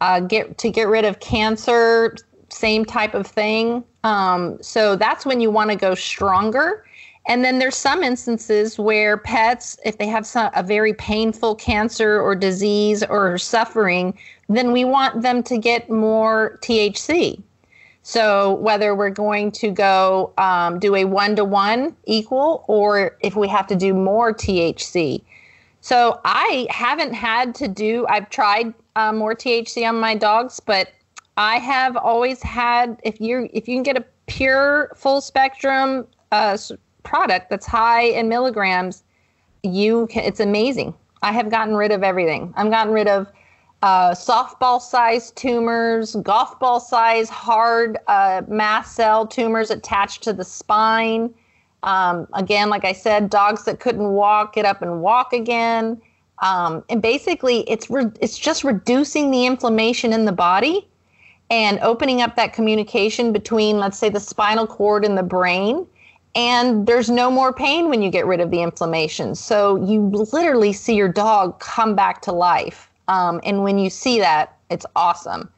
[0.01, 2.17] Uh, get to get rid of cancer,
[2.53, 3.83] same type of thing.
[4.05, 6.85] Um, so that's when you want to go stronger.
[7.27, 12.21] And then there's some instances where pets, if they have some, a very painful cancer
[12.21, 17.41] or disease or suffering, then we want them to get more THC.
[18.03, 23.37] So whether we're going to go um, do a one to one equal or if
[23.37, 25.23] we have to do more THC.
[25.81, 30.89] So I haven't had to do, I've tried uh, more THC on my dogs, but
[31.37, 36.59] I have always had if you if you can get a pure full spectrum uh,
[37.03, 39.03] product that's high in milligrams,
[39.63, 40.95] you can, it's amazing.
[41.23, 42.53] I have gotten rid of everything.
[42.57, 43.29] I've gotten rid of
[43.83, 50.45] uh, softball size tumors, golf ball size hard uh, mast cell tumors attached to the
[50.45, 51.33] spine.
[51.83, 56.01] Um, again, like I said, dogs that couldn't walk get up and walk again.
[56.43, 60.89] Um, and basically, it's re- it's just reducing the inflammation in the body
[61.53, 65.87] and opening up that communication between, let's say, the spinal cord and the brain.
[66.35, 69.35] And there's no more pain when you get rid of the inflammation.
[69.35, 70.01] So you
[70.33, 72.91] literally see your dog come back to life.
[73.07, 75.51] Um, and when you see that, it's awesome.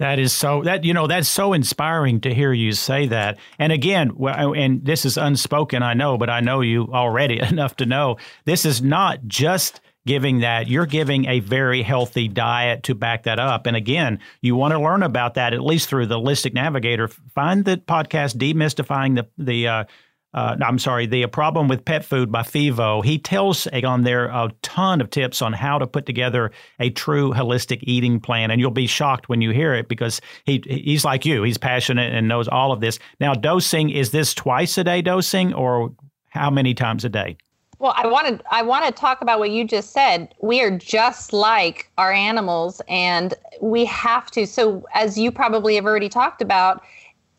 [0.00, 3.38] That is so that you know that's so inspiring to hear you say that.
[3.58, 7.86] And again, and this is unspoken, I know, but I know you already enough to
[7.86, 13.24] know this is not just giving that, you're giving a very healthy diet to back
[13.24, 13.66] that up.
[13.66, 17.08] And again, you want to learn about that at least through the Holistic Navigator.
[17.08, 19.84] Find the podcast "Demystifying the the uh,
[20.32, 23.04] uh, I'm sorry, the problem with pet food by Fivo.
[23.04, 27.32] He tells on there a ton of tips on how to put together a true
[27.32, 31.26] holistic eating plan, and you'll be shocked when you hear it because he he's like
[31.26, 31.42] you.
[31.42, 32.98] He's passionate and knows all of this.
[33.20, 35.94] Now, dosing is this twice a day dosing, or
[36.28, 37.36] how many times a day?
[37.80, 40.34] Well, I wanted I want to talk about what you just said.
[40.40, 44.46] We are just like our animals, and we have to.
[44.46, 46.82] So, as you probably have already talked about,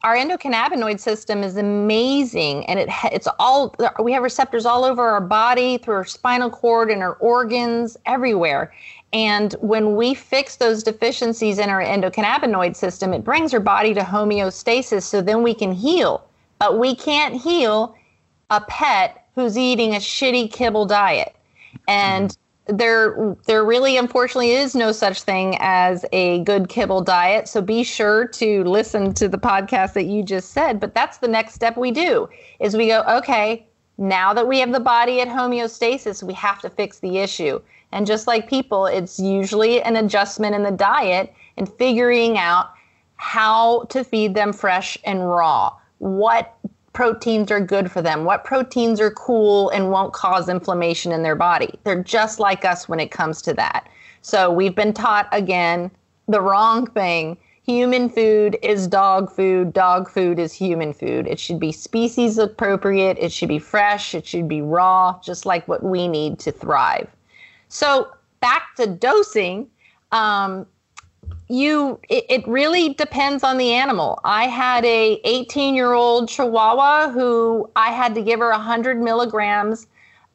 [0.04, 5.22] our endocannabinoid system is amazing and it it's all we have receptors all over our
[5.22, 8.74] body through our spinal cord and our organs everywhere
[9.12, 14.02] and when we fix those deficiencies in our endocannabinoid system it brings our body to
[14.02, 16.26] homeostasis so then we can heal
[16.60, 17.94] but we can't heal
[18.52, 21.36] a pet who's eating a shitty kibble diet.
[21.88, 22.36] And
[22.70, 27.48] there there really unfortunately is no such thing as a good kibble diet.
[27.48, 30.80] So be sure to listen to the podcast that you just said.
[30.80, 33.66] But that's the next step we do is we go okay
[33.98, 37.60] now that we have the body at homeostasis we have to fix the issue.
[37.92, 42.72] And just like people it's usually an adjustment in the diet and figuring out
[43.16, 45.76] how to feed them fresh and raw.
[45.98, 46.56] What
[47.00, 51.34] proteins are good for them, what proteins are cool and won't cause inflammation in their
[51.34, 51.80] body.
[51.86, 53.88] They're just like us when it comes to that.
[54.22, 55.92] So we've been taught again
[56.28, 57.38] the wrong thing.
[57.66, 61.26] Human food is dog food, dog food is human food.
[61.26, 65.66] It should be species appropriate, it should be fresh, it should be raw, just like
[65.70, 67.08] what we need to thrive.
[67.70, 68.10] So
[68.42, 69.70] back to dosing.
[70.12, 70.66] Um,
[71.50, 74.20] you it, it, really depends on the animal.
[74.24, 79.88] I had a 18 year old chihuahua who i had to give her 100 milligrams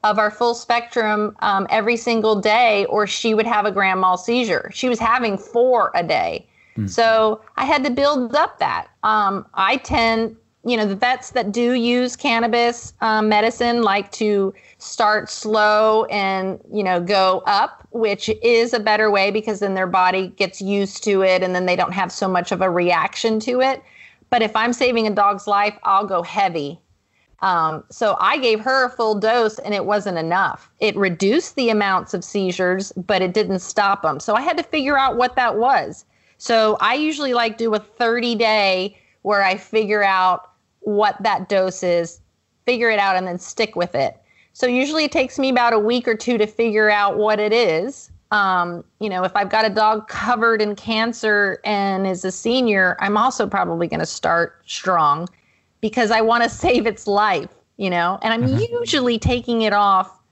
[0.03, 4.19] of our full spectrum um, every single day or she would have a grand mal
[4.19, 4.71] seizure.
[4.75, 6.47] She was having four a day.
[6.77, 6.91] Mm.
[6.91, 8.89] so i had to build up that.
[9.05, 14.53] Um, i tend you know the vets that do use cannabis um, medicine like to
[14.85, 19.87] start slow and you know go up which is a better way because then their
[19.87, 23.41] body gets used to it and then they don't have so much of a reaction
[23.41, 23.83] to it.
[24.31, 26.81] But if i'm saving a dog's life i'll go heavy.
[27.41, 30.71] Um, so i gave her a full dose and it wasn't enough.
[30.81, 34.63] It reduced the amounts of seizures but it didn't stop them so i had to
[34.63, 36.05] figure out what that was.
[36.37, 41.83] So i usually like do a 30 day where i figure out what that dose
[41.83, 42.21] is,
[42.67, 44.19] figure it out, and then stick with it.
[44.55, 47.53] So usually it takes me about a week or two to figure out what it
[47.53, 48.11] is.
[48.31, 52.97] Um, you know, if I've got a dog covered in cancer and is a senior,
[53.01, 55.29] I'm also probably going to start strong
[55.81, 58.75] because I want to save its life, you know, and I'm mm-hmm.
[58.81, 60.23] usually taking it off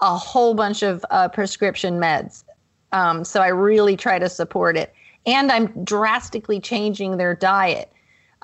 [0.00, 2.44] a whole bunch of uh, prescription meds.
[2.92, 4.94] Um, so I really try to support it.
[5.26, 7.90] And I'm drastically changing their diet.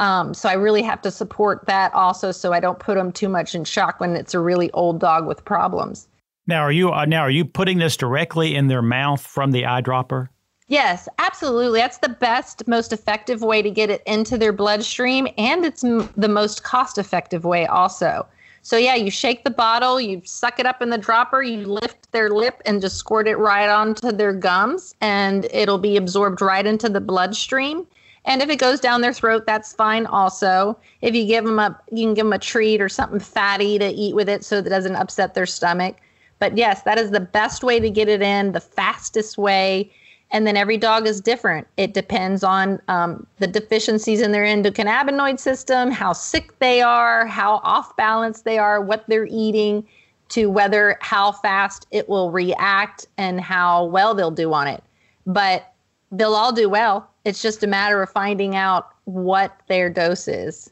[0.01, 3.29] Um, so I really have to support that also, so I don't put them too
[3.29, 6.09] much in shock when it's a really old dog with problems.
[6.47, 9.63] Now, are you uh, now are you putting this directly in their mouth from the
[9.63, 10.29] eyedropper?
[10.69, 11.81] Yes, absolutely.
[11.81, 16.09] That's the best, most effective way to get it into their bloodstream, and it's m-
[16.17, 18.27] the most cost-effective way also.
[18.63, 22.13] So yeah, you shake the bottle, you suck it up in the dropper, you lift
[22.13, 26.67] their lip and just squirt it right onto their gums, and it'll be absorbed right
[26.67, 27.87] into the bloodstream.
[28.25, 30.79] And if it goes down their throat, that's fine also.
[31.01, 33.89] If you give them a, you can give them a treat or something fatty to
[33.89, 35.97] eat with it so that it doesn't upset their stomach.
[36.39, 39.91] But yes, that is the best way to get it in, the fastest way.
[40.33, 41.67] And then every dog is different.
[41.77, 47.57] It depends on um, the deficiencies in their endocannabinoid system, how sick they are, how
[47.65, 49.87] off balance they are, what they're eating,
[50.29, 54.85] to whether how fast it will react and how well they'll do on it.
[55.27, 55.73] But
[56.13, 60.71] they'll all do well it's just a matter of finding out what their dose is.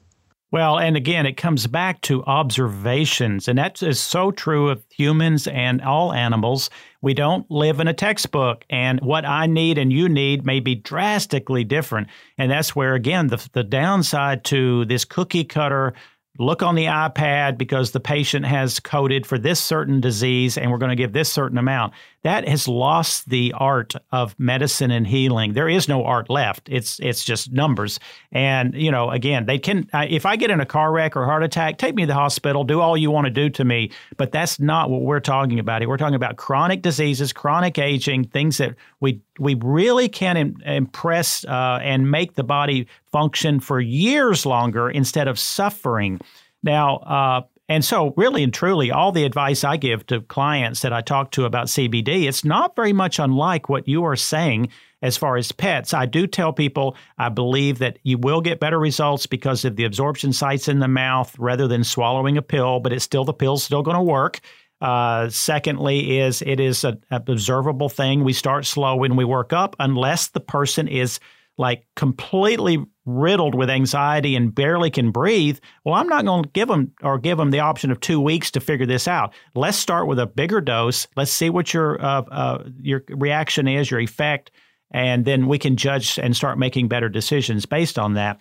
[0.50, 5.46] Well, and again, it comes back to observations, and that is so true of humans
[5.46, 6.70] and all animals.
[7.02, 10.74] We don't live in a textbook, and what I need and you need may be
[10.74, 12.08] drastically different.
[12.38, 15.92] And that's where, again, the, the downside to this cookie cutter
[16.38, 20.78] look on the iPad because the patient has coded for this certain disease and we're
[20.78, 21.92] going to give this certain amount.
[22.22, 25.52] That has lost the art of medicine and healing.
[25.52, 26.68] There is no art left.
[26.68, 28.00] It's it's just numbers.
[28.32, 29.88] And you know, again, they can.
[29.92, 32.64] if I get in a car wreck or heart attack, take me to the hospital.
[32.64, 33.92] Do all you want to do to me.
[34.16, 35.88] But that's not what we're talking about here.
[35.88, 41.44] We're talking about chronic diseases, chronic aging, things that we we really can Im- impress
[41.44, 46.20] uh, and make the body function for years longer instead of suffering.
[46.62, 50.92] Now, uh, and so, really and truly, all the advice I give to clients that
[50.92, 54.70] I talk to about CBD, it's not very much unlike what you are saying.
[55.00, 55.94] as far as pets.
[55.94, 59.84] I do tell people I believe that you will get better results because of the
[59.84, 63.62] absorption sites in the mouth rather than swallowing a pill, but it's still the pill's
[63.62, 64.40] still going to work.
[64.80, 68.24] Uh, secondly, is it is an observable thing.
[68.24, 71.18] We start slow when we work up, unless the person is
[71.56, 76.68] like completely riddled with anxiety and barely can breathe, well, I'm not going to give
[76.68, 79.34] them or give them the option of two weeks to figure this out.
[79.54, 81.06] Let's start with a bigger dose.
[81.16, 84.50] Let's see what your uh, uh, your reaction is, your effect,
[84.90, 88.40] and then we can judge and start making better decisions based on that.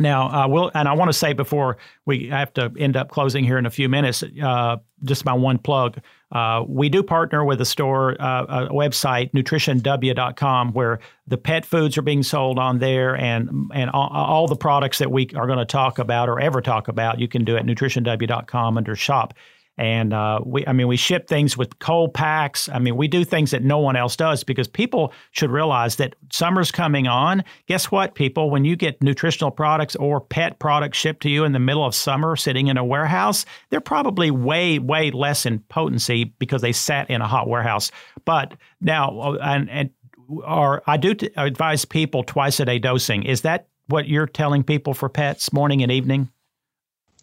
[0.00, 1.76] Now, uh, we'll, and I want to say before
[2.06, 5.58] we have to end up closing here in a few minutes, uh, just my one
[5.58, 5.98] plug.
[6.32, 11.98] Uh, we do partner with a store, uh, a website, nutritionw.com, where the pet foods
[11.98, 15.58] are being sold on there, and and all, all the products that we are going
[15.58, 19.34] to talk about or ever talk about, you can do at nutritionw.com under shop.
[19.78, 22.68] And uh, we, I mean, we ship things with cold packs.
[22.68, 26.16] I mean, we do things that no one else does because people should realize that
[26.30, 27.44] summer's coming on.
[27.66, 28.50] Guess what, people?
[28.50, 31.94] When you get nutritional products or pet products shipped to you in the middle of
[31.94, 37.08] summer, sitting in a warehouse, they're probably way, way less in potency because they sat
[37.08, 37.90] in a hot warehouse.
[38.26, 39.90] But now, uh, and and
[40.28, 43.22] or I do t- advise people twice a day dosing.
[43.22, 46.30] Is that what you're telling people for pets, morning and evening?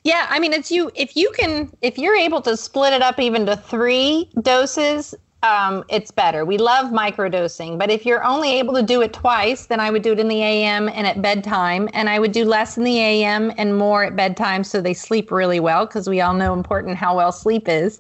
[0.08, 0.90] Yeah, I mean, it's you.
[0.96, 5.84] If you can, if you're able to split it up even to three doses, um,
[5.90, 6.46] it's better.
[6.46, 10.04] We love microdosing, but if you're only able to do it twice, then I would
[10.04, 12.98] do it in the AM and at bedtime, and I would do less in the
[12.98, 16.96] AM and more at bedtime, so they sleep really well because we all know important
[16.96, 18.00] how well sleep is.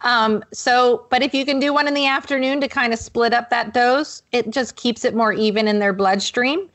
[0.00, 3.32] Um, so, but if you can do one in the afternoon to kind of split
[3.32, 6.68] up that dose, it just keeps it more even in their bloodstream.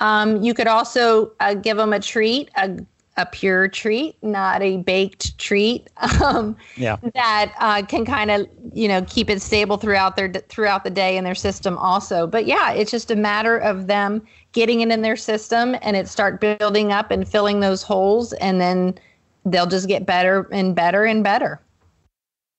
[0.00, 2.84] Um, you could also uh, give them a treat, a
[3.16, 5.88] a pure treat, not a baked treat.
[6.24, 6.96] Um, yeah.
[7.14, 11.16] That uh, can kind of you know keep it stable throughout their throughout the day
[11.16, 12.26] in their system also.
[12.26, 16.08] But yeah, it's just a matter of them getting it in their system and it
[16.08, 18.98] start building up and filling those holes, and then
[19.44, 21.60] they'll just get better and better and better.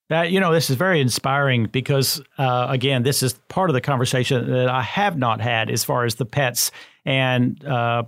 [0.10, 3.82] That you know, this is very inspiring because uh, again, this is part of the
[3.82, 6.70] conversation that I have not had as far as the pets
[7.06, 8.04] and uh,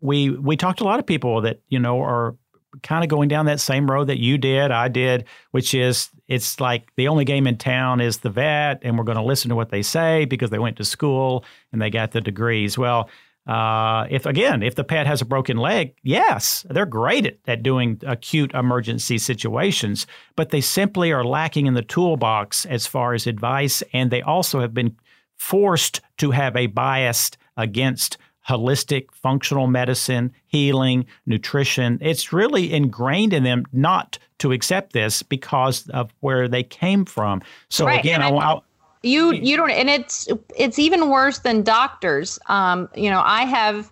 [0.00, 2.36] we we talked to a lot of people that you know are
[2.82, 6.60] kind of going down that same road that you did, I did, which is it's
[6.60, 9.56] like the only game in town is the vet, and we're going to listen to
[9.56, 12.78] what they say because they went to school and they got the degrees.
[12.78, 13.10] Well,
[13.46, 17.62] uh, if again, if the pet has a broken leg, yes, they're great at, at
[17.62, 23.26] doing acute emergency situations, but they simply are lacking in the toolbox as far as
[23.26, 24.96] advice, and they also have been
[25.36, 28.18] forced to have a bias against
[28.50, 31.98] holistic functional medicine, healing, nutrition.
[32.00, 37.42] It's really ingrained in them not to accept this because of where they came from.
[37.68, 38.00] So right.
[38.00, 38.60] again, I, I,
[39.02, 42.38] you you don't, and it's it's even worse than doctors.
[42.46, 43.90] Um, you know, I have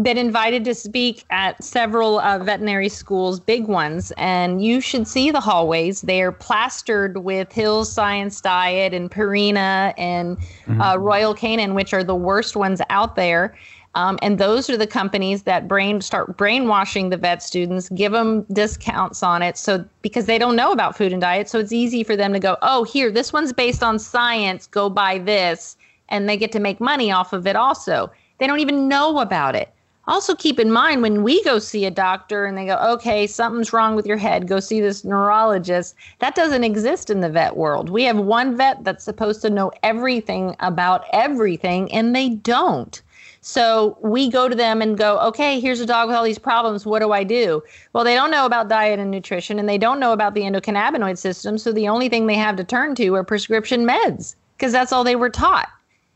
[0.00, 5.30] been invited to speak at several uh, veterinary schools, big ones, and you should see
[5.30, 6.00] the hallways.
[6.00, 10.80] They're plastered with Hills Science Diet and Purina and mm-hmm.
[10.80, 13.56] uh, Royal Canin, which are the worst ones out there.
[13.94, 18.44] Um, and those are the companies that brain start brainwashing the vet students, give them
[18.44, 19.58] discounts on it.
[19.58, 22.38] So because they don't know about food and diet, so it's easy for them to
[22.38, 24.66] go, oh, here, this one's based on science.
[24.66, 25.76] Go buy this,
[26.08, 27.54] and they get to make money off of it.
[27.54, 29.68] Also, they don't even know about it.
[30.08, 33.72] Also, keep in mind when we go see a doctor and they go, okay, something's
[33.72, 35.94] wrong with your head, go see this neurologist.
[36.18, 37.88] That doesn't exist in the vet world.
[37.88, 43.00] We have one vet that's supposed to know everything about everything, and they don't.
[43.44, 46.86] So we go to them and go, okay, here's a dog with all these problems.
[46.86, 47.62] What do I do?
[47.92, 51.18] Well, they don't know about diet and nutrition and they don't know about the endocannabinoid
[51.18, 51.58] system.
[51.58, 55.02] So the only thing they have to turn to are prescription meds because that's all
[55.02, 55.68] they were taught.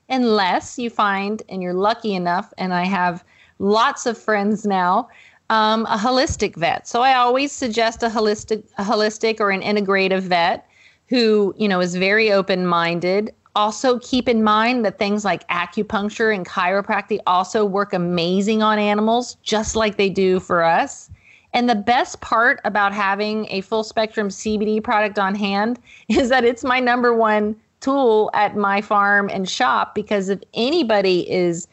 [0.08, 3.24] Unless you find, and you're lucky enough, and I have
[3.58, 5.08] lots of friends now,
[5.50, 6.86] um, a holistic vet.
[6.86, 10.68] So I always suggest a holistic, a holistic or an integrative vet
[11.08, 16.32] who you know is very open minded also, keep in mind that things like acupuncture
[16.32, 21.10] and chiropractic also work amazing on animals, just like they do for us.
[21.54, 25.78] And the best part about having a full spectrum CBD product on hand
[26.08, 31.28] is that it's my number one tool at my farm and shop because if anybody
[31.30, 31.66] is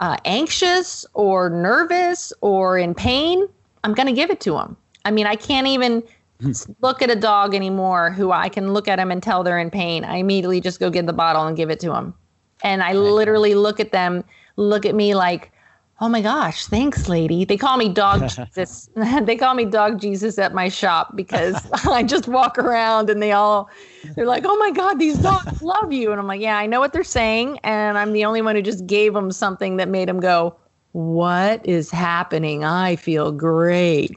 [0.00, 3.46] uh, anxious or nervous or in pain,
[3.84, 4.76] I'm going to give it to them.
[5.04, 6.02] I mean, I can't even
[6.80, 9.70] look at a dog anymore who I can look at them and tell they're in
[9.70, 10.04] pain.
[10.04, 12.14] I immediately just go get the bottle and give it to them.
[12.62, 14.24] And I literally look at them,
[14.56, 15.52] look at me like,
[16.00, 17.44] Oh my gosh, thanks, lady.
[17.44, 18.88] They call me Dog Jesus.
[19.22, 23.32] they call me Dog Jesus at my shop because I just walk around and they
[23.32, 23.68] all,
[24.14, 26.12] they're like, oh my God, these dogs love you.
[26.12, 27.58] And I'm like, yeah, I know what they're saying.
[27.64, 30.54] And I'm the only one who just gave them something that made them go,
[30.92, 32.64] what is happening?
[32.64, 34.16] I feel great.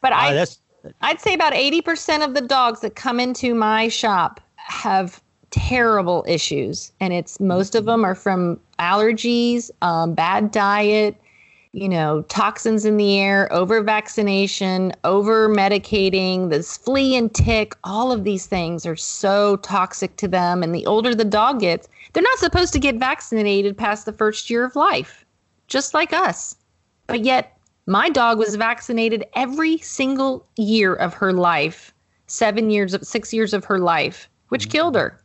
[0.00, 0.46] But uh, I,
[1.00, 6.92] I'd say about 80% of the dogs that come into my shop have terrible issues.
[7.00, 11.16] And it's most of them are from allergies, um, bad diet,
[11.72, 18.12] you know, toxins in the air, over vaccination, over medicating, this flea and tick, all
[18.12, 20.62] of these things are so toxic to them.
[20.62, 24.50] And the older the dog gets, they're not supposed to get vaccinated past the first
[24.50, 25.24] year of life,
[25.66, 26.56] just like us.
[27.06, 27.56] But yet,
[27.86, 31.92] my dog was vaccinated every single year of her life,
[32.26, 34.72] seven years of six years of her life, which mm-hmm.
[34.72, 35.20] killed her.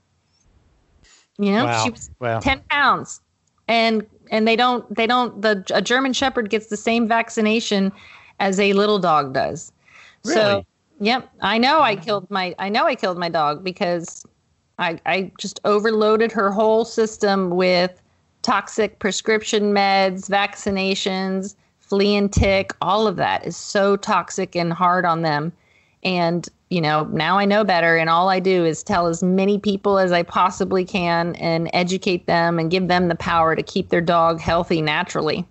[1.38, 1.84] You know, wow.
[1.84, 2.40] she was wow.
[2.40, 3.22] ten pounds,
[3.68, 7.92] and and they don't they don't the a German Shepherd gets the same vaccination
[8.40, 9.72] as a little dog does.
[10.26, 10.36] Really?
[10.36, 10.66] So,
[11.00, 14.26] yep, I know I killed my I know I killed my dog because
[14.80, 18.02] I I just overloaded her whole system with
[18.42, 21.56] toxic prescription meds, vaccinations,
[21.88, 25.52] flea and tick, all of that is so toxic and hard on them.
[26.04, 29.58] And you know, now I know better, and all I do is tell as many
[29.58, 33.90] people as I possibly can and educate them and give them the power to keep
[33.90, 35.48] their dog healthy naturally.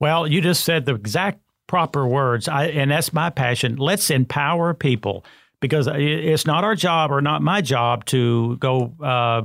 [0.00, 3.76] Well, you just said the exact proper words, I, and that's my passion.
[3.76, 5.24] Let's empower people
[5.60, 9.42] because it's not our job or not my job to go uh,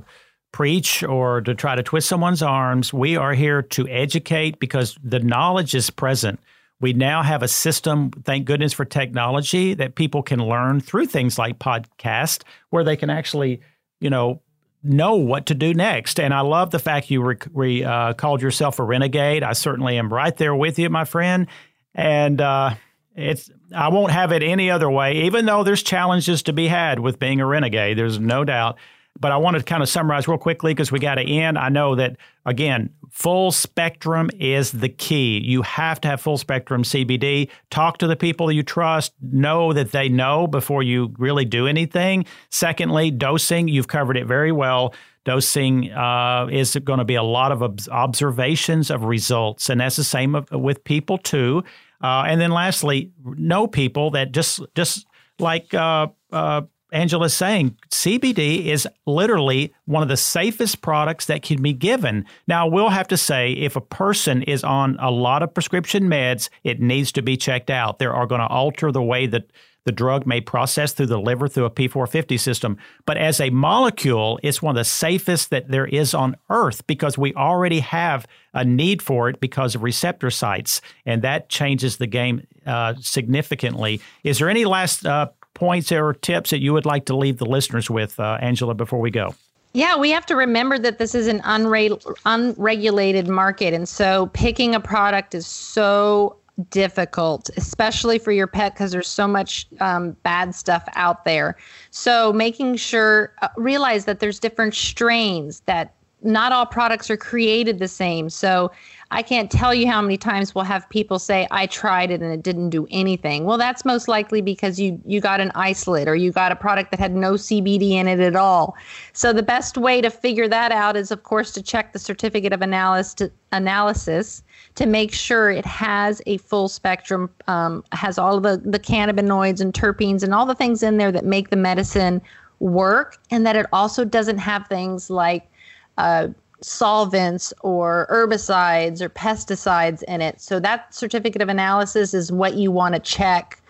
[0.51, 2.93] preach or to try to twist someone's arms.
[2.93, 6.39] We are here to educate because the knowledge is present.
[6.79, 11.37] We now have a system, thank goodness for technology, that people can learn through things
[11.37, 13.61] like podcast, where they can actually,
[13.99, 14.41] you know,
[14.83, 16.19] know what to do next.
[16.19, 19.43] And I love the fact you re- re- uh, called yourself a renegade.
[19.43, 21.47] I certainly am right there with you, my friend.
[21.93, 22.73] And uh,
[23.15, 25.23] it's I won't have it any other way.
[25.23, 28.77] Even though there's challenges to be had with being a renegade, there's no doubt.
[29.21, 31.57] But I want to kind of summarize real quickly because we got to end.
[31.57, 35.39] I know that, again, full spectrum is the key.
[35.39, 37.49] You have to have full spectrum CBD.
[37.69, 39.13] Talk to the people you trust.
[39.21, 42.25] Know that they know before you really do anything.
[42.49, 43.67] Secondly, dosing.
[43.67, 44.95] You've covered it very well.
[45.23, 49.69] Dosing uh, is going to be a lot of observations of results.
[49.69, 51.63] And that's the same with people, too.
[52.03, 55.05] Uh, and then lastly, know people that just, just
[55.37, 61.61] like, uh, uh Angela's saying CBD is literally one of the safest products that can
[61.61, 62.25] be given.
[62.47, 66.49] Now, we'll have to say if a person is on a lot of prescription meds,
[66.63, 67.99] it needs to be checked out.
[67.99, 69.45] They are going to alter the way that
[69.83, 72.77] the drug may process through the liver through a P450 system.
[73.05, 77.17] But as a molecule, it's one of the safest that there is on earth because
[77.17, 82.07] we already have a need for it because of receptor sites, and that changes the
[82.07, 84.01] game uh, significantly.
[84.23, 85.29] Is there any last uh,
[85.61, 88.99] points or tips that you would like to leave the listeners with, uh, Angela, before
[88.99, 89.35] we go?
[89.73, 93.71] Yeah, we have to remember that this is an unre- unregulated market.
[93.71, 96.35] And so picking a product is so
[96.71, 101.57] difficult, especially for your pet, because there's so much um, bad stuff out there.
[101.91, 105.93] So making sure, uh, realize that there's different strains, that
[106.23, 108.31] not all products are created the same.
[108.31, 108.71] So
[109.13, 112.31] I can't tell you how many times we'll have people say, I tried it and
[112.31, 113.43] it didn't do anything.
[113.43, 116.91] Well, that's most likely because you you got an isolate or you got a product
[116.91, 118.75] that had no CBD in it at all.
[119.11, 122.53] So the best way to figure that out is of course to check the certificate
[122.53, 124.43] of analysis analysis
[124.75, 129.73] to make sure it has a full spectrum, um, has all the, the cannabinoids and
[129.73, 132.21] terpenes and all the things in there that make the medicine
[132.59, 135.49] work, and that it also doesn't have things like
[135.97, 136.29] uh,
[136.61, 140.39] solvents or herbicides or pesticides in it.
[140.39, 143.61] So that certificate of analysis is what you want to check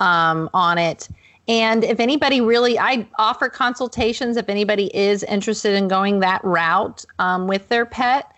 [0.00, 1.08] um, on it.
[1.48, 7.04] And if anybody really, I offer consultations if anybody is interested in going that route
[7.18, 8.32] um, with their pet.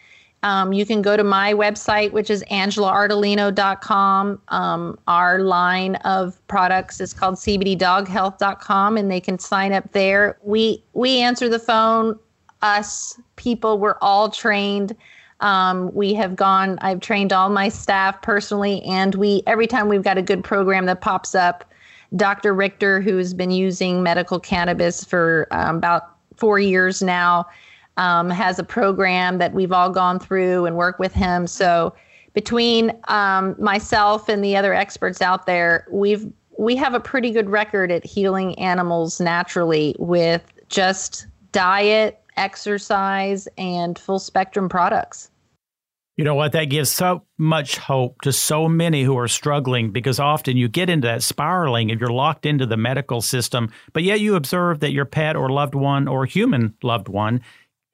[0.45, 4.41] Um, you can go to my website, which is angelaardolino.com.
[4.49, 10.39] Um, our line of products is called cbddoghealth.com, and they can sign up there.
[10.43, 12.19] We we answer the phone
[12.63, 13.79] us people.
[13.79, 14.97] We're all trained.
[15.41, 20.05] Um, we have gone i've trained all my staff personally and we every time we've
[20.05, 21.65] got a good program that pops up
[22.15, 27.45] dr richter who's been using medical cannabis for um, about four years now
[27.97, 31.47] um, has a program that we've all gone through and work with him.
[31.47, 31.95] So
[32.35, 36.27] between um, myself and the other experts out there we've
[36.59, 43.97] we have a pretty good record at healing animals naturally with just diet exercise, and
[43.97, 45.31] full spectrum products.
[46.17, 46.53] You know what?
[46.53, 50.91] That gives so much hope to so many who are struggling because often you get
[50.91, 54.93] into that spiraling and you're locked into the medical system, but yet you observe that
[54.93, 57.41] your pet or loved one or human loved one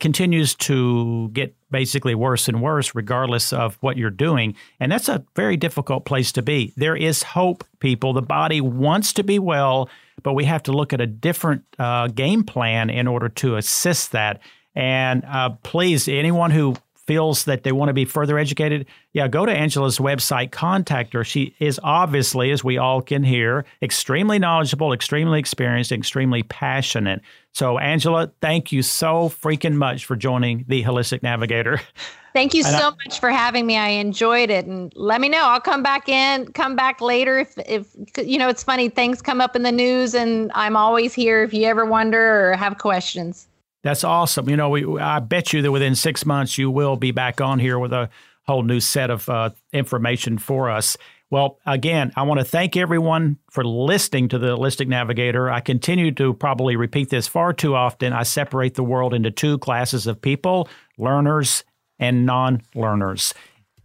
[0.00, 4.54] continues to get basically worse and worse, regardless of what you're doing.
[4.80, 6.72] And that's a very difficult place to be.
[6.76, 8.12] There is hope, people.
[8.12, 9.88] The body wants to be well,
[10.22, 14.12] but we have to look at a different uh, game plan in order to assist
[14.12, 14.40] that.
[14.74, 16.76] And uh, please, anyone who
[17.08, 21.24] feels that they want to be further educated, yeah, go to Angela's website, contact her.
[21.24, 27.22] She is obviously, as we all can hear, extremely knowledgeable, extremely experienced, extremely passionate.
[27.54, 31.80] So, Angela, thank you so freaking much for joining the Holistic Navigator.
[32.38, 33.76] Thank you so I, much for having me.
[33.76, 35.42] I enjoyed it, and let me know.
[35.42, 38.48] I'll come back in, come back later if, if you know.
[38.48, 41.84] It's funny things come up in the news, and I'm always here if you ever
[41.84, 43.48] wonder or have questions.
[43.82, 44.48] That's awesome.
[44.48, 47.58] You know, we, I bet you that within six months you will be back on
[47.58, 48.08] here with a
[48.46, 50.96] whole new set of uh, information for us.
[51.30, 55.50] Well, again, I want to thank everyone for listening to the Holistic Navigator.
[55.50, 58.12] I continue to probably repeat this far too often.
[58.12, 60.68] I separate the world into two classes of people
[60.98, 61.64] learners
[61.98, 63.34] and non learners.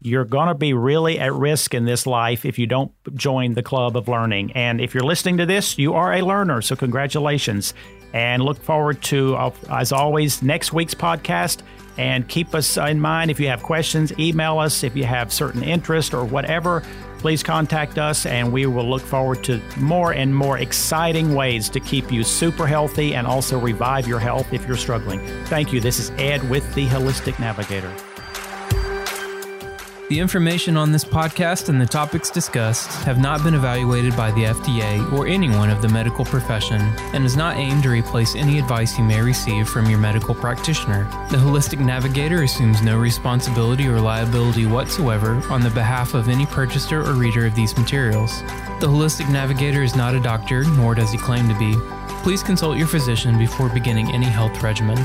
[0.01, 3.63] You're going to be really at risk in this life if you don't join the
[3.63, 4.51] club of learning.
[4.51, 6.61] And if you're listening to this, you are a learner.
[6.61, 7.73] So, congratulations
[8.13, 11.61] and look forward to, uh, as always, next week's podcast.
[11.97, 14.83] And keep us in mind if you have questions, email us.
[14.83, 16.83] If you have certain interest or whatever,
[17.23, 21.79] please contact us, and we will look forward to more and more exciting ways to
[21.79, 25.25] keep you super healthy and also revive your health if you're struggling.
[25.45, 25.79] Thank you.
[25.79, 28.12] This is Ed with the Holistic Navigator.
[30.13, 34.43] The information on this podcast and the topics discussed have not been evaluated by the
[34.43, 36.79] FDA or anyone of the medical profession
[37.15, 41.05] and is not aimed to replace any advice you may receive from your medical practitioner.
[41.31, 47.01] The Holistic Navigator assumes no responsibility or liability whatsoever on the behalf of any purchaser
[47.01, 48.43] or reader of these materials.
[48.81, 51.73] The Holistic Navigator is not a doctor, nor does he claim to be.
[52.21, 54.99] Please consult your physician before beginning any health regimen.